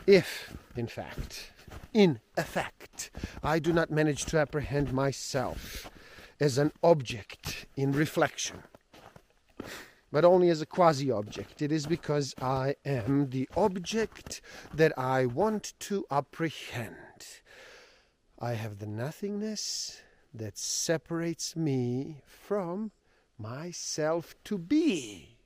If, 0.07 0.55
in 0.75 0.87
fact, 0.87 1.51
in 1.91 2.19
effect, 2.37 3.09
I 3.43 3.57
do 3.57 3.73
not 3.73 3.89
manage 3.89 4.25
to 4.25 4.37
apprehend 4.37 4.93
myself 4.93 5.89
as 6.39 6.59
an 6.59 6.71
object 6.83 7.65
in 7.75 7.91
reflection, 7.91 8.63
but 10.11 10.23
only 10.23 10.49
as 10.49 10.61
a 10.61 10.65
quasi 10.67 11.09
object. 11.09 11.61
It 11.61 11.71
is 11.71 11.87
because 11.87 12.35
I 12.39 12.75
am 12.85 13.31
the 13.31 13.49
object 13.57 14.41
that 14.73 14.97
I 14.97 15.25
want 15.25 15.73
to 15.79 16.05
apprehend. 16.11 17.41
I 18.37 18.53
have 18.53 18.77
the 18.77 18.87
nothingness 18.87 20.01
that 20.33 20.57
separates 20.57 21.55
me 21.55 22.17
from 22.27 22.91
myself 23.39 24.35
to 24.43 24.57
be. 24.59 25.37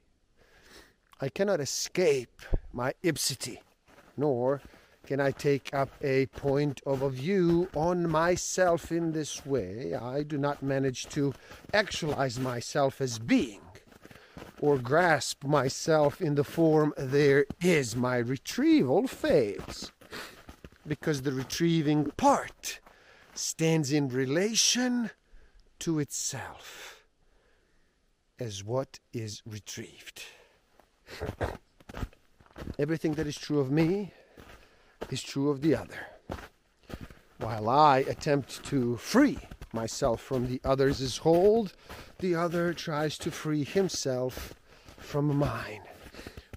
I 1.22 1.30
cannot 1.30 1.62
escape 1.62 2.42
my 2.74 2.94
ipseity, 3.04 3.60
nor 4.20 4.62
can 5.08 5.20
I 5.20 5.32
take 5.32 5.74
up 5.74 5.90
a 6.04 6.28
point 6.28 6.82
of 6.86 7.00
view 7.14 7.68
on 7.76 8.08
myself 8.08 8.92
in 8.92 9.12
this 9.12 9.44
way? 9.46 9.96
I 9.96 10.22
do 10.22 10.38
not 10.38 10.62
manage 10.62 11.08
to 11.10 11.34
actualize 11.74 12.40
myself 12.40 13.02
as 13.02 13.18
being 13.18 13.62
or 14.62 14.78
grasp 14.78 15.44
myself 15.44 16.22
in 16.22 16.36
the 16.36 16.44
form 16.44 16.94
there 16.96 17.46
is. 17.62 17.96
My 17.96 18.18
retrieval 18.18 19.08
fails 19.08 19.92
because 20.86 21.24
the 21.24 21.32
retrieving 21.32 22.12
part 22.18 22.80
stands 23.34 23.92
in 23.92 24.10
relation 24.10 25.10
to 25.80 25.98
itself 25.98 27.04
as 28.38 28.64
what 28.64 29.00
is 29.14 29.42
retrieved. 29.46 30.24
Everything 32.80 33.16
that 33.16 33.28
is 33.28 33.36
true 33.36 33.60
of 33.60 33.70
me 33.70 34.14
is 35.10 35.22
true 35.22 35.50
of 35.50 35.60
the 35.60 35.76
other. 35.76 36.00
While 37.40 37.68
I 37.68 37.98
attempt 37.98 38.64
to 38.68 38.96
free 38.96 39.38
myself 39.74 40.22
from 40.22 40.48
the 40.48 40.62
other's 40.64 41.18
hold, 41.18 41.74
the 42.20 42.36
other 42.36 42.74
tries 42.74 43.18
to 43.18 43.32
free 43.32 43.66
himself 43.66 44.54
from 44.98 45.38
mine. 45.38 45.82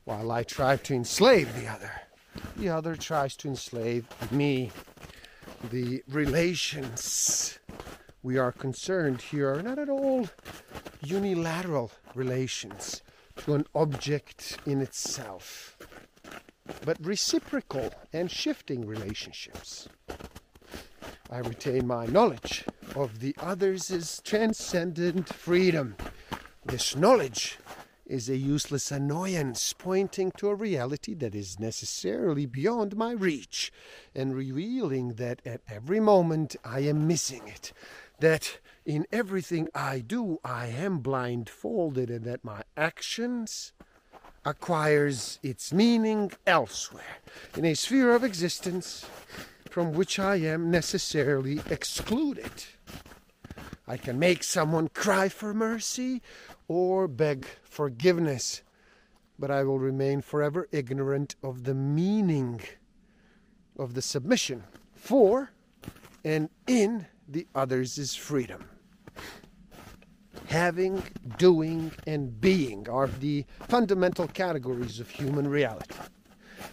While 0.04 0.30
I 0.30 0.44
try 0.44 0.76
to 0.76 0.94
enslave 0.94 1.52
the 1.60 1.66
other, 1.66 1.90
the 2.56 2.68
other 2.68 2.94
tries 2.94 3.34
to 3.38 3.48
enslave 3.48 4.06
me. 4.30 4.70
The 5.70 6.04
relations 6.08 7.58
we 8.22 8.38
are 8.38 8.52
concerned 8.52 9.22
here 9.22 9.52
are 9.52 9.62
not 9.62 9.80
at 9.80 9.88
all 9.88 10.28
unilateral 11.02 11.90
relations 12.14 13.02
to 13.38 13.54
an 13.54 13.66
object 13.74 14.58
in 14.66 14.80
itself 14.80 15.76
but 16.84 17.04
reciprocal 17.04 17.92
and 18.12 18.30
shifting 18.30 18.86
relationships. 18.86 19.88
I 21.30 21.38
retain 21.38 21.86
my 21.86 22.06
knowledge 22.06 22.64
of 22.94 23.20
the 23.20 23.34
other's 23.38 24.20
transcendent 24.24 25.32
freedom. 25.32 25.96
This 26.64 26.94
knowledge 26.94 27.58
is 28.04 28.28
a 28.28 28.36
useless 28.36 28.90
annoyance 28.90 29.72
pointing 29.72 30.30
to 30.32 30.48
a 30.48 30.54
reality 30.54 31.14
that 31.14 31.34
is 31.34 31.58
necessarily 31.58 32.44
beyond 32.44 32.96
my 32.96 33.12
reach 33.12 33.72
and 34.14 34.34
revealing 34.34 35.14
that 35.14 35.40
at 35.46 35.62
every 35.68 36.00
moment 36.00 36.54
I 36.64 36.80
am 36.80 37.06
missing 37.06 37.48
it, 37.48 37.72
that 38.20 38.58
in 38.84 39.06
everything 39.10 39.68
I 39.74 40.00
do 40.00 40.38
I 40.44 40.66
am 40.66 40.98
blindfolded, 40.98 42.10
and 42.10 42.24
that 42.24 42.44
my 42.44 42.62
actions 42.76 43.72
acquires 44.44 45.38
its 45.42 45.72
meaning 45.72 46.32
elsewhere, 46.46 47.18
in 47.56 47.64
a 47.64 47.74
sphere 47.74 48.14
of 48.14 48.24
existence 48.24 49.06
from 49.70 49.92
which 49.92 50.18
I 50.18 50.36
am 50.36 50.70
necessarily 50.70 51.60
excluded. 51.70 52.50
I 53.86 53.96
can 53.96 54.18
make 54.18 54.42
someone 54.42 54.88
cry 54.88 55.28
for 55.28 55.54
mercy 55.54 56.22
or 56.68 57.08
beg 57.08 57.46
forgiveness, 57.62 58.62
but 59.38 59.50
I 59.50 59.64
will 59.64 59.78
remain 59.78 60.20
forever 60.20 60.68
ignorant 60.72 61.36
of 61.42 61.64
the 61.64 61.74
meaning 61.74 62.60
of 63.78 63.94
the 63.94 64.02
submission 64.02 64.64
for 64.94 65.50
and 66.24 66.48
in 66.66 67.06
the 67.28 67.46
other's 67.54 68.14
freedom 68.14 68.64
having, 70.48 71.02
doing, 71.38 71.92
and 72.06 72.40
being 72.40 72.88
are 72.88 73.06
the 73.06 73.44
fundamental 73.68 74.28
categories 74.28 75.00
of 75.00 75.08
human 75.10 75.48
reality. 75.48 75.94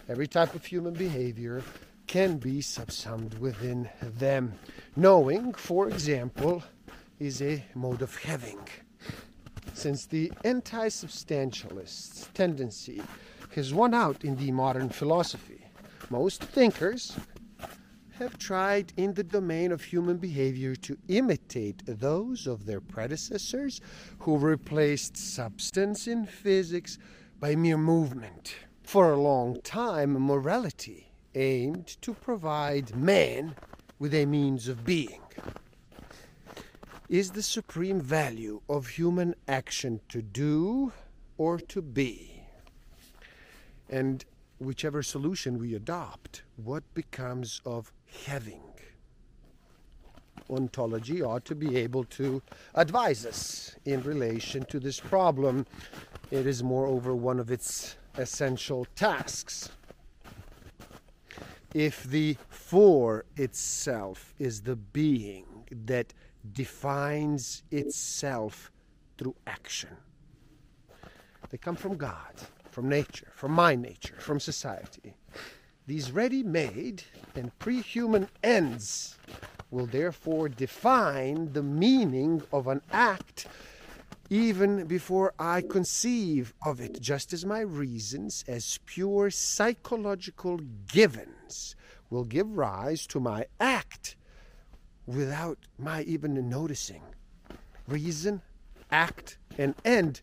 Every 0.08 0.26
type 0.26 0.54
of 0.54 0.64
human 0.64 0.94
behavior 0.94 1.62
can 2.06 2.38
be 2.38 2.60
subsumed 2.60 3.38
within 3.38 3.88
them. 4.00 4.54
Knowing, 4.96 5.54
for 5.54 5.88
example, 5.88 6.62
is 7.18 7.40
a 7.40 7.64
mode 7.74 8.02
of 8.02 8.16
having. 8.16 8.58
Since 9.74 10.06
the 10.06 10.32
anti 10.44 10.88
substantialist 10.88 12.32
tendency 12.32 13.02
has 13.54 13.72
won 13.72 13.94
out 13.94 14.24
in 14.24 14.36
the 14.36 14.50
modern 14.50 14.88
philosophy, 14.88 15.66
most 16.08 16.42
thinkers 16.42 17.16
have 18.20 18.38
tried 18.38 18.92
in 18.98 19.14
the 19.14 19.24
domain 19.24 19.72
of 19.72 19.82
human 19.82 20.18
behavior 20.18 20.76
to 20.76 20.96
imitate 21.08 21.82
those 21.86 22.46
of 22.46 22.66
their 22.66 22.80
predecessors 22.80 23.80
who 24.20 24.36
replaced 24.36 25.16
substance 25.16 26.06
in 26.06 26.26
physics 26.26 26.98
by 27.40 27.56
mere 27.56 27.78
movement. 27.78 28.54
For 28.82 29.12
a 29.12 29.20
long 29.20 29.60
time, 29.62 30.12
morality 30.12 31.10
aimed 31.34 31.86
to 32.02 32.12
provide 32.12 32.94
man 32.94 33.54
with 33.98 34.12
a 34.12 34.26
means 34.26 34.68
of 34.68 34.84
being. 34.84 35.22
Is 37.08 37.30
the 37.30 37.42
supreme 37.42 38.02
value 38.02 38.60
of 38.68 38.86
human 38.86 39.34
action 39.48 40.00
to 40.10 40.20
do 40.20 40.92
or 41.38 41.58
to 41.58 41.80
be? 41.80 42.42
And 43.88 44.24
whichever 44.58 45.02
solution 45.02 45.58
we 45.58 45.74
adopt, 45.74 46.42
what 46.56 46.84
becomes 46.92 47.62
of 47.64 47.92
having? 48.26 48.62
Ontology 50.48 51.22
ought 51.22 51.44
to 51.44 51.54
be 51.54 51.76
able 51.76 52.04
to 52.04 52.42
advise 52.74 53.24
us 53.24 53.76
in 53.84 54.02
relation 54.02 54.64
to 54.64 54.80
this 54.80 54.98
problem. 54.98 55.66
It 56.30 56.46
is, 56.46 56.62
moreover, 56.62 57.14
one 57.14 57.38
of 57.38 57.50
its 57.50 57.96
essential 58.16 58.86
tasks. 58.96 59.68
If 61.72 62.02
the 62.02 62.36
for 62.48 63.24
itself 63.36 64.34
is 64.38 64.62
the 64.62 64.74
being 64.74 65.46
that 65.86 66.12
defines 66.52 67.62
itself 67.70 68.72
through 69.16 69.36
action, 69.46 69.96
they 71.50 71.58
come 71.58 71.76
from 71.76 71.96
God 71.96 72.34
from 72.70 72.88
nature, 72.88 73.28
from 73.34 73.52
my 73.52 73.74
nature, 73.74 74.14
from 74.18 74.40
society. 74.40 75.14
These 75.90 76.12
ready 76.12 76.44
made 76.44 77.02
and 77.34 77.50
pre 77.58 77.80
human 77.82 78.28
ends 78.44 79.18
will 79.72 79.86
therefore 79.86 80.48
define 80.48 81.52
the 81.52 81.64
meaning 81.64 82.42
of 82.52 82.68
an 82.68 82.80
act 82.92 83.48
even 84.28 84.86
before 84.86 85.34
I 85.36 85.62
conceive 85.62 86.54
of 86.64 86.80
it, 86.80 87.00
just 87.00 87.32
as 87.32 87.44
my 87.44 87.58
reasons, 87.58 88.44
as 88.46 88.78
pure 88.86 89.30
psychological 89.30 90.60
givens, 90.86 91.74
will 92.08 92.22
give 92.22 92.56
rise 92.56 93.04
to 93.08 93.18
my 93.18 93.46
act 93.58 94.14
without 95.06 95.58
my 95.76 96.02
even 96.02 96.48
noticing. 96.48 97.02
Reason, 97.88 98.42
act, 98.92 99.38
and 99.58 99.74
end 99.84 100.20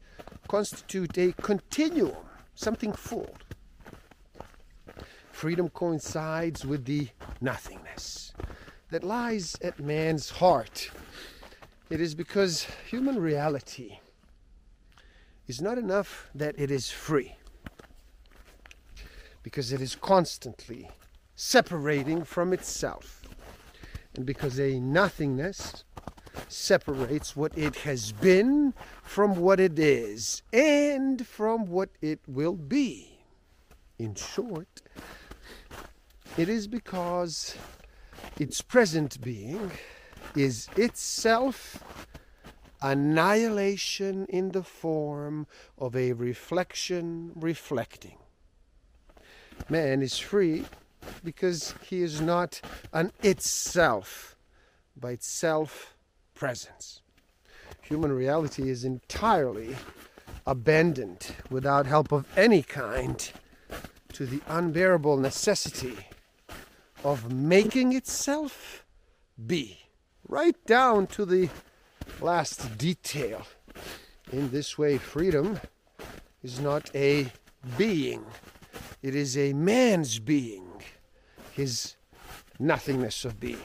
constitute 0.48 1.18
a 1.18 1.34
continuum 1.34 2.16
something 2.56 2.94
full. 2.94 3.36
Freedom 5.38 5.70
coincides 5.70 6.66
with 6.66 6.86
the 6.86 7.10
nothingness 7.42 8.34
that 8.90 9.04
lies 9.04 9.56
at 9.62 9.80
man's 9.80 10.32
heart 10.32 10.90
It 11.92 12.02
is 12.02 12.16
because 12.16 12.66
human 12.90 13.20
reality 13.22 14.00
is 15.48 15.62
not 15.62 15.78
enough 15.78 16.28
that 16.34 16.60
it 16.60 16.72
is 16.72 16.90
free, 16.90 17.36
because 19.44 19.72
it 19.72 19.80
is 19.80 19.96
constantly 19.96 20.90
separating 21.36 22.24
from 22.24 22.52
itself, 22.52 23.22
and 24.16 24.26
because 24.26 24.60
a 24.60 24.80
nothingness 24.80 25.84
separates 26.48 27.36
what 27.36 27.56
it 27.56 27.76
has 27.76 28.12
been 28.12 28.74
from 29.04 29.36
what 29.36 29.60
it 29.60 29.78
is 29.78 30.42
and 30.52 31.28
from 31.28 31.68
what 31.68 31.90
it 32.02 32.22
will 32.28 32.56
be. 32.56 33.20
In 34.00 34.16
short, 34.16 34.82
it 36.38 36.50
is 36.50 36.68
because 36.68 37.56
its 38.40 38.62
present 38.62 39.22
being 39.22 39.72
is 40.36 40.68
itself 40.76 41.84
annihilation 42.82 44.26
in 44.28 44.52
the 44.52 44.64
form 44.64 45.48
of 45.78 45.96
a 45.96 46.14
reflection 46.14 47.32
reflecting. 47.36 48.18
Man 49.70 50.02
is 50.02 50.18
free 50.20 50.66
because 51.24 51.74
he 51.90 52.02
is 52.02 52.22
not 52.22 52.62
an 52.94 53.12
itself 53.24 54.36
by 54.96 55.12
itself 55.12 55.96
presence. 56.36 57.02
Human 57.82 58.12
reality 58.12 58.70
is 58.70 58.84
entirely 58.84 59.76
abandoned 60.46 61.34
without 61.50 61.86
help 61.86 62.12
of 62.12 62.26
any 62.38 62.62
kind 62.62 63.32
to 64.18 64.26
the 64.26 64.42
unbearable 64.48 65.16
necessity 65.16 65.96
of 67.04 67.32
making 67.32 67.94
itself 67.94 68.84
be, 69.46 69.78
right 70.28 70.56
down 70.66 71.06
to 71.06 71.24
the 71.24 71.48
last 72.20 72.78
detail. 72.80 73.46
In 74.32 74.50
this 74.50 74.76
way, 74.76 74.98
freedom 74.98 75.60
is 76.42 76.60
not 76.60 76.90
a 76.96 77.32
being, 77.78 78.26
it 79.04 79.14
is 79.14 79.38
a 79.38 79.54
man's 79.54 80.18
being, 80.18 80.68
his 81.52 81.96
nothingness 82.60 83.24
of 83.24 83.40
being 83.40 83.62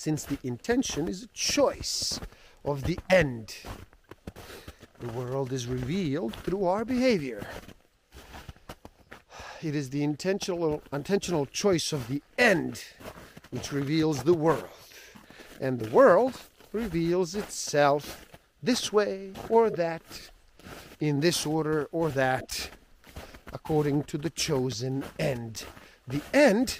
since 0.00 0.24
the 0.24 0.38
intention 0.42 1.06
is 1.06 1.24
a 1.24 1.28
choice 1.34 2.18
of 2.64 2.84
the 2.84 2.98
end. 3.10 3.54
The 4.98 5.08
world 5.08 5.52
is 5.52 5.66
revealed 5.66 6.34
through 6.36 6.64
our 6.64 6.86
behavior. 6.86 7.46
It 9.62 9.74
is 9.74 9.90
the 9.90 10.02
intentional, 10.02 10.82
intentional 10.90 11.44
choice 11.44 11.92
of 11.92 12.08
the 12.08 12.22
end 12.38 12.82
which 13.50 13.72
reveals 13.72 14.22
the 14.22 14.32
world. 14.32 14.64
And 15.60 15.78
the 15.78 15.90
world 15.90 16.40
reveals 16.72 17.34
itself 17.34 18.26
this 18.62 18.90
way 18.90 19.32
or 19.50 19.68
that, 19.68 20.02
in 20.98 21.20
this 21.20 21.44
order 21.44 21.88
or 21.92 22.08
that, 22.10 22.70
according 23.52 24.04
to 24.04 24.16
the 24.16 24.30
chosen 24.30 25.04
end. 25.18 25.64
The 26.08 26.22
end 26.32 26.78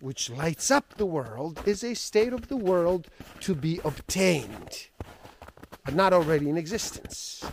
which 0.00 0.30
lights 0.30 0.72
up 0.72 0.96
the 0.96 1.06
world 1.06 1.62
is 1.64 1.84
a 1.84 1.94
state 1.94 2.32
of 2.32 2.48
the 2.48 2.56
world 2.56 3.06
to 3.40 3.54
be 3.54 3.80
obtained, 3.84 4.88
but 5.84 5.94
not 5.94 6.12
already 6.12 6.48
in 6.48 6.56
existence. 6.56 7.44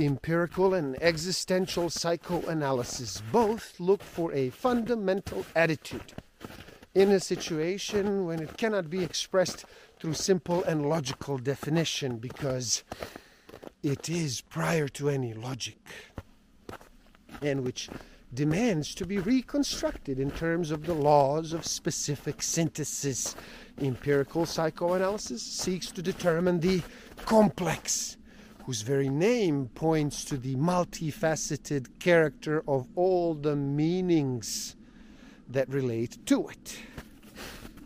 Empirical 0.00 0.74
and 0.74 1.00
existential 1.02 1.90
psychoanalysis 1.90 3.20
both 3.32 3.80
look 3.80 4.02
for 4.02 4.32
a 4.32 4.50
fundamental 4.50 5.44
attitude 5.56 6.12
in 6.94 7.10
a 7.10 7.18
situation 7.18 8.24
when 8.24 8.40
it 8.40 8.56
cannot 8.56 8.90
be 8.90 9.02
expressed 9.02 9.64
through 9.98 10.14
simple 10.14 10.62
and 10.64 10.88
logical 10.88 11.36
definition 11.38 12.18
because 12.18 12.84
it 13.82 14.08
is 14.08 14.40
prior 14.42 14.86
to 14.86 15.08
any 15.08 15.34
logic 15.34 15.78
and 17.42 17.64
which 17.64 17.88
demands 18.32 18.94
to 18.94 19.06
be 19.06 19.18
reconstructed 19.18 20.20
in 20.20 20.30
terms 20.30 20.70
of 20.70 20.84
the 20.84 20.94
laws 20.94 21.52
of 21.52 21.66
specific 21.66 22.42
synthesis. 22.42 23.34
Empirical 23.80 24.44
psychoanalysis 24.44 25.42
seeks 25.42 25.90
to 25.90 26.02
determine 26.02 26.60
the 26.60 26.82
complex, 27.24 28.17
whose 28.68 28.82
very 28.82 29.08
name 29.08 29.66
points 29.74 30.26
to 30.26 30.36
the 30.36 30.54
multifaceted 30.56 31.86
character 31.98 32.62
of 32.68 32.86
all 32.96 33.32
the 33.32 33.56
meanings 33.56 34.76
that 35.48 35.66
relate 35.70 36.18
to 36.26 36.46
it. 36.48 36.78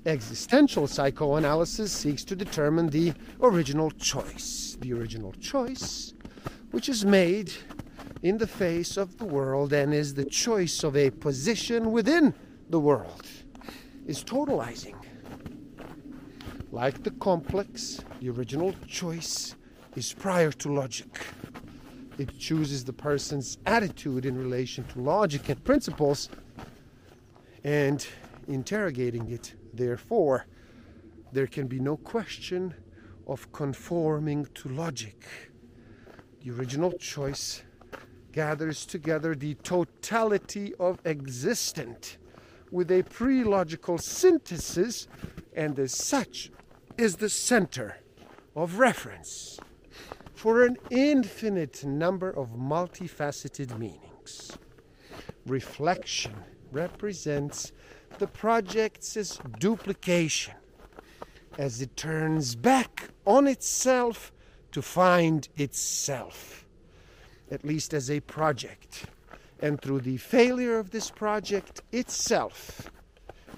Existential 0.07 0.89
psychoanalysis 0.89 1.93
seeks 1.93 2.25
to 2.25 2.35
determine 2.35 2.89
the 2.89 3.13
original 3.41 3.93
choice, 3.93 4.77
the 4.81 4.93
original 4.93 5.31
choice 5.35 6.15
which 6.73 6.89
is 6.89 7.05
made 7.05 7.53
in 8.25 8.37
the 8.39 8.47
face 8.49 8.97
of 8.97 9.19
the 9.19 9.25
world 9.25 9.73
and 9.73 9.95
is 9.95 10.15
the 10.15 10.25
choice 10.25 10.83
of 10.83 10.97
a 10.97 11.11
position 11.11 11.93
within 11.93 12.35
the 12.71 12.81
world, 12.81 13.25
is 14.09 14.25
totalizing. 14.25 14.97
Like 16.73 17.05
the 17.05 17.13
complex, 17.13 18.01
the 18.21 18.31
original 18.31 18.75
choice 18.89 19.55
is 19.95 20.13
prior 20.13 20.51
to 20.51 20.73
logic. 20.73 21.21
It 22.19 22.39
chooses 22.39 22.85
the 22.85 22.93
person's 22.93 23.59
attitude 23.67 24.27
in 24.27 24.39
relation 24.39 24.85
to 24.85 25.01
logic 25.01 25.49
and 25.49 25.63
principles 25.65 26.29
and 27.65 28.07
interrogating 28.49 29.31
it. 29.31 29.55
Therefore, 29.75 30.47
there 31.33 31.47
can 31.47 31.67
be 31.67 31.81
no 31.81 31.97
question 31.97 32.75
of 33.27 33.51
conforming 33.53 34.47
to 34.55 34.69
logic. 34.69 35.25
The 36.43 36.51
original 36.51 36.93
choice 36.93 37.63
gathers 38.33 38.87
together 38.87 39.35
the 39.35 39.55
totality 39.55 40.75
of 40.81 40.99
existent 41.05 42.19
with 42.71 42.91
a 42.91 43.03
pre-logical 43.03 43.99
synthesis 43.99 45.07
and 45.55 45.79
as 45.79 45.93
such 45.93 46.51
is 46.97 47.17
the 47.17 47.29
center 47.29 47.99
of 48.57 48.79
reference 48.79 49.59
for 50.43 50.65
an 50.65 50.77
infinite 50.91 51.85
number 51.85 52.29
of 52.29 52.49
multifaceted 52.57 53.79
meanings. 53.79 54.51
Reflection 55.47 56.35
represents 56.73 57.71
the 58.19 58.27
project's 58.27 59.39
duplication 59.61 60.55
as 61.59 61.81
it 61.81 61.97
turns 61.97 62.57
back 62.57 63.11
on 63.25 63.47
itself 63.47 64.33
to 64.73 64.83
find 64.83 65.49
itself 65.57 66.67
at 67.53 67.65
least 67.65 67.95
as 67.95 68.11
a 68.11 68.19
project. 68.19 69.05
And 69.61 69.81
through 69.81 70.01
the 70.01 70.17
failure 70.17 70.77
of 70.77 70.91
this 70.91 71.09
project 71.09 71.83
itself, 71.93 72.91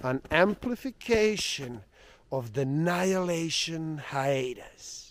an 0.02 0.20
amplification 0.30 1.80
of 2.30 2.52
the 2.52 2.60
annihilation 2.60 3.96
hiatus. 3.96 5.03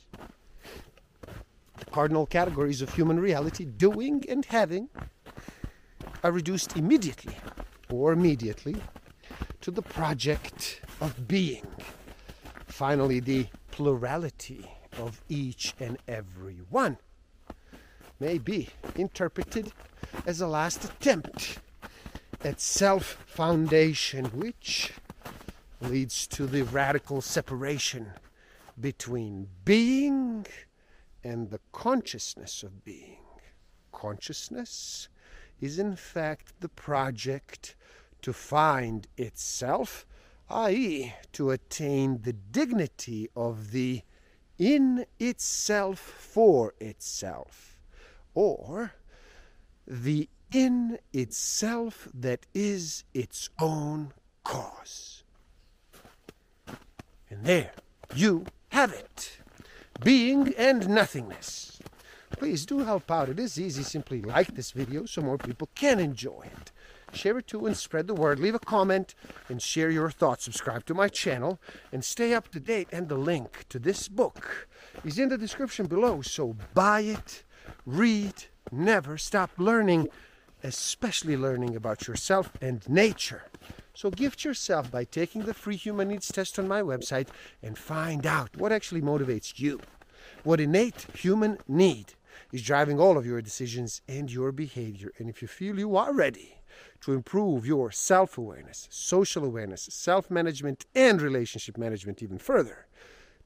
The 1.77 1.85
cardinal 1.85 2.25
categories 2.25 2.81
of 2.81 2.93
human 2.93 3.19
reality, 3.19 3.65
doing 3.65 4.23
and 4.29 4.45
having, 4.45 4.89
are 6.23 6.31
reduced 6.31 6.77
immediately 6.77 7.35
or 7.89 8.13
immediately 8.13 8.75
to 9.61 9.71
the 9.71 9.81
project 9.81 10.81
of 11.01 11.27
being. 11.27 11.65
Finally, 12.67 13.19
the 13.19 13.47
plurality 13.71 14.69
of 14.97 15.21
each 15.29 15.73
and 15.79 15.97
every 16.07 16.59
one 16.69 16.97
may 18.19 18.37
be 18.37 18.69
interpreted 18.95 19.71
as 20.25 20.39
a 20.41 20.47
last 20.47 20.83
attempt 20.83 21.59
at 22.43 22.59
self 22.59 23.17
foundation, 23.25 24.25
which 24.25 24.93
leads 25.81 26.27
to 26.27 26.45
the 26.45 26.63
radical 26.63 27.21
separation 27.21 28.11
between 28.79 29.47
being 29.65 30.45
and 31.23 31.49
the 31.49 31.59
consciousness 31.71 32.63
of 32.63 32.83
being. 32.83 33.19
Consciousness 33.91 35.07
is, 35.61 35.79
in 35.79 35.95
fact, 35.95 36.53
the 36.59 36.69
project 36.69 37.75
to 38.21 38.33
find 38.33 39.07
itself, 39.17 40.05
i.e., 40.49 41.13
to 41.31 41.51
attain 41.51 42.21
the 42.23 42.33
dignity 42.33 43.29
of 43.35 43.71
the 43.71 44.01
in 44.57 45.05
itself 45.19 45.99
for 45.99 46.73
itself 46.79 47.79
or 48.33 48.93
the 49.87 50.29
in 50.51 50.99
itself 51.11 52.07
that 52.13 52.45
is 52.53 53.03
its 53.13 53.49
own 53.59 54.13
cause. 54.43 55.23
And 57.29 57.43
there 57.43 57.71
you 58.15 58.45
have 58.69 58.91
it 58.91 59.39
being 60.03 60.53
and 60.57 60.89
nothingness. 60.89 61.79
Please 62.31 62.65
do 62.65 62.79
help 62.79 63.09
out. 63.11 63.29
It 63.29 63.39
is 63.39 63.59
easy. 63.59 63.83
Simply 63.83 64.21
like 64.21 64.55
this 64.55 64.71
video 64.71 65.05
so 65.05 65.21
more 65.21 65.37
people 65.37 65.69
can 65.75 65.99
enjoy 65.99 66.43
it. 66.43 66.71
share 67.13 67.37
it 67.37 67.47
too 67.47 67.67
and 67.67 67.77
spread 67.77 68.07
the 68.07 68.13
word. 68.13 68.39
Leave 68.39 68.55
a 68.55 68.59
comment 68.59 69.13
and 69.47 69.61
share 69.61 69.91
your 69.91 70.09
thoughts. 70.09 70.45
Subscribe 70.45 70.83
to 70.85 70.95
my 70.95 71.07
channel 71.07 71.59
and 71.91 72.03
stay 72.03 72.33
up 72.33 72.49
to 72.49 72.59
date. 72.59 72.87
And 72.91 73.07
the 73.07 73.17
link 73.17 73.65
to 73.69 73.79
this 73.79 74.07
book 74.07 74.67
is 75.05 75.19
in 75.19 75.29
the 75.29 75.37
description 75.37 75.85
below. 75.85 76.21
So 76.21 76.55
buy 76.73 77.01
it, 77.01 77.43
read, 77.85 78.45
never 78.71 79.17
stop 79.17 79.51
learning, 79.57 80.07
especially 80.63 81.37
learning 81.37 81.75
about 81.75 82.07
yourself 82.07 82.51
and 82.61 82.87
nature. 82.89 83.43
So 83.95 84.09
gift 84.09 84.43
yourself 84.43 84.91
by 84.91 85.03
taking 85.03 85.43
the 85.43 85.53
free 85.53 85.75
human 85.75 86.07
needs 86.07 86.31
test 86.31 86.57
on 86.57 86.67
my 86.67 86.81
website 86.81 87.27
and 87.61 87.77
find 87.77 88.25
out 88.25 88.57
what 88.57 88.71
actually 88.71 89.01
motivates 89.01 89.59
you. 89.59 89.79
What 90.43 90.59
innate 90.59 91.05
human 91.13 91.59
need 91.67 92.13
is 92.51 92.63
driving 92.63 92.99
all 92.99 93.17
of 93.17 93.25
your 93.25 93.41
decisions 93.41 94.01
and 94.07 94.31
your 94.31 94.51
behavior. 94.51 95.11
And 95.19 95.29
if 95.29 95.41
you 95.41 95.47
feel 95.47 95.77
you 95.77 95.95
are 95.95 96.13
ready 96.13 96.61
to 97.01 97.13
improve 97.13 97.67
your 97.67 97.91
self 97.91 98.37
awareness, 98.37 98.87
social 98.89 99.45
awareness, 99.45 99.87
self 99.91 100.31
management, 100.31 100.85
and 100.95 101.21
relationship 101.21 101.77
management 101.77 102.23
even 102.23 102.39
further, 102.39 102.87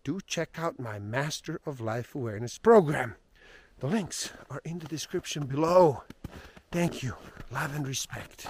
do 0.05 0.19
check 0.25 0.57
out 0.57 0.79
my 0.79 0.97
Master 0.97 1.59
of 1.65 1.81
Life 1.81 2.15
Awareness 2.15 2.57
program. 2.57 3.15
The 3.79 3.87
links 3.87 4.31
are 4.49 4.61
in 4.63 4.79
the 4.79 4.87
description 4.87 5.45
below. 5.45 6.03
Thank 6.71 7.03
you. 7.03 7.15
Love 7.51 7.75
and 7.75 7.87
respect. 7.87 8.47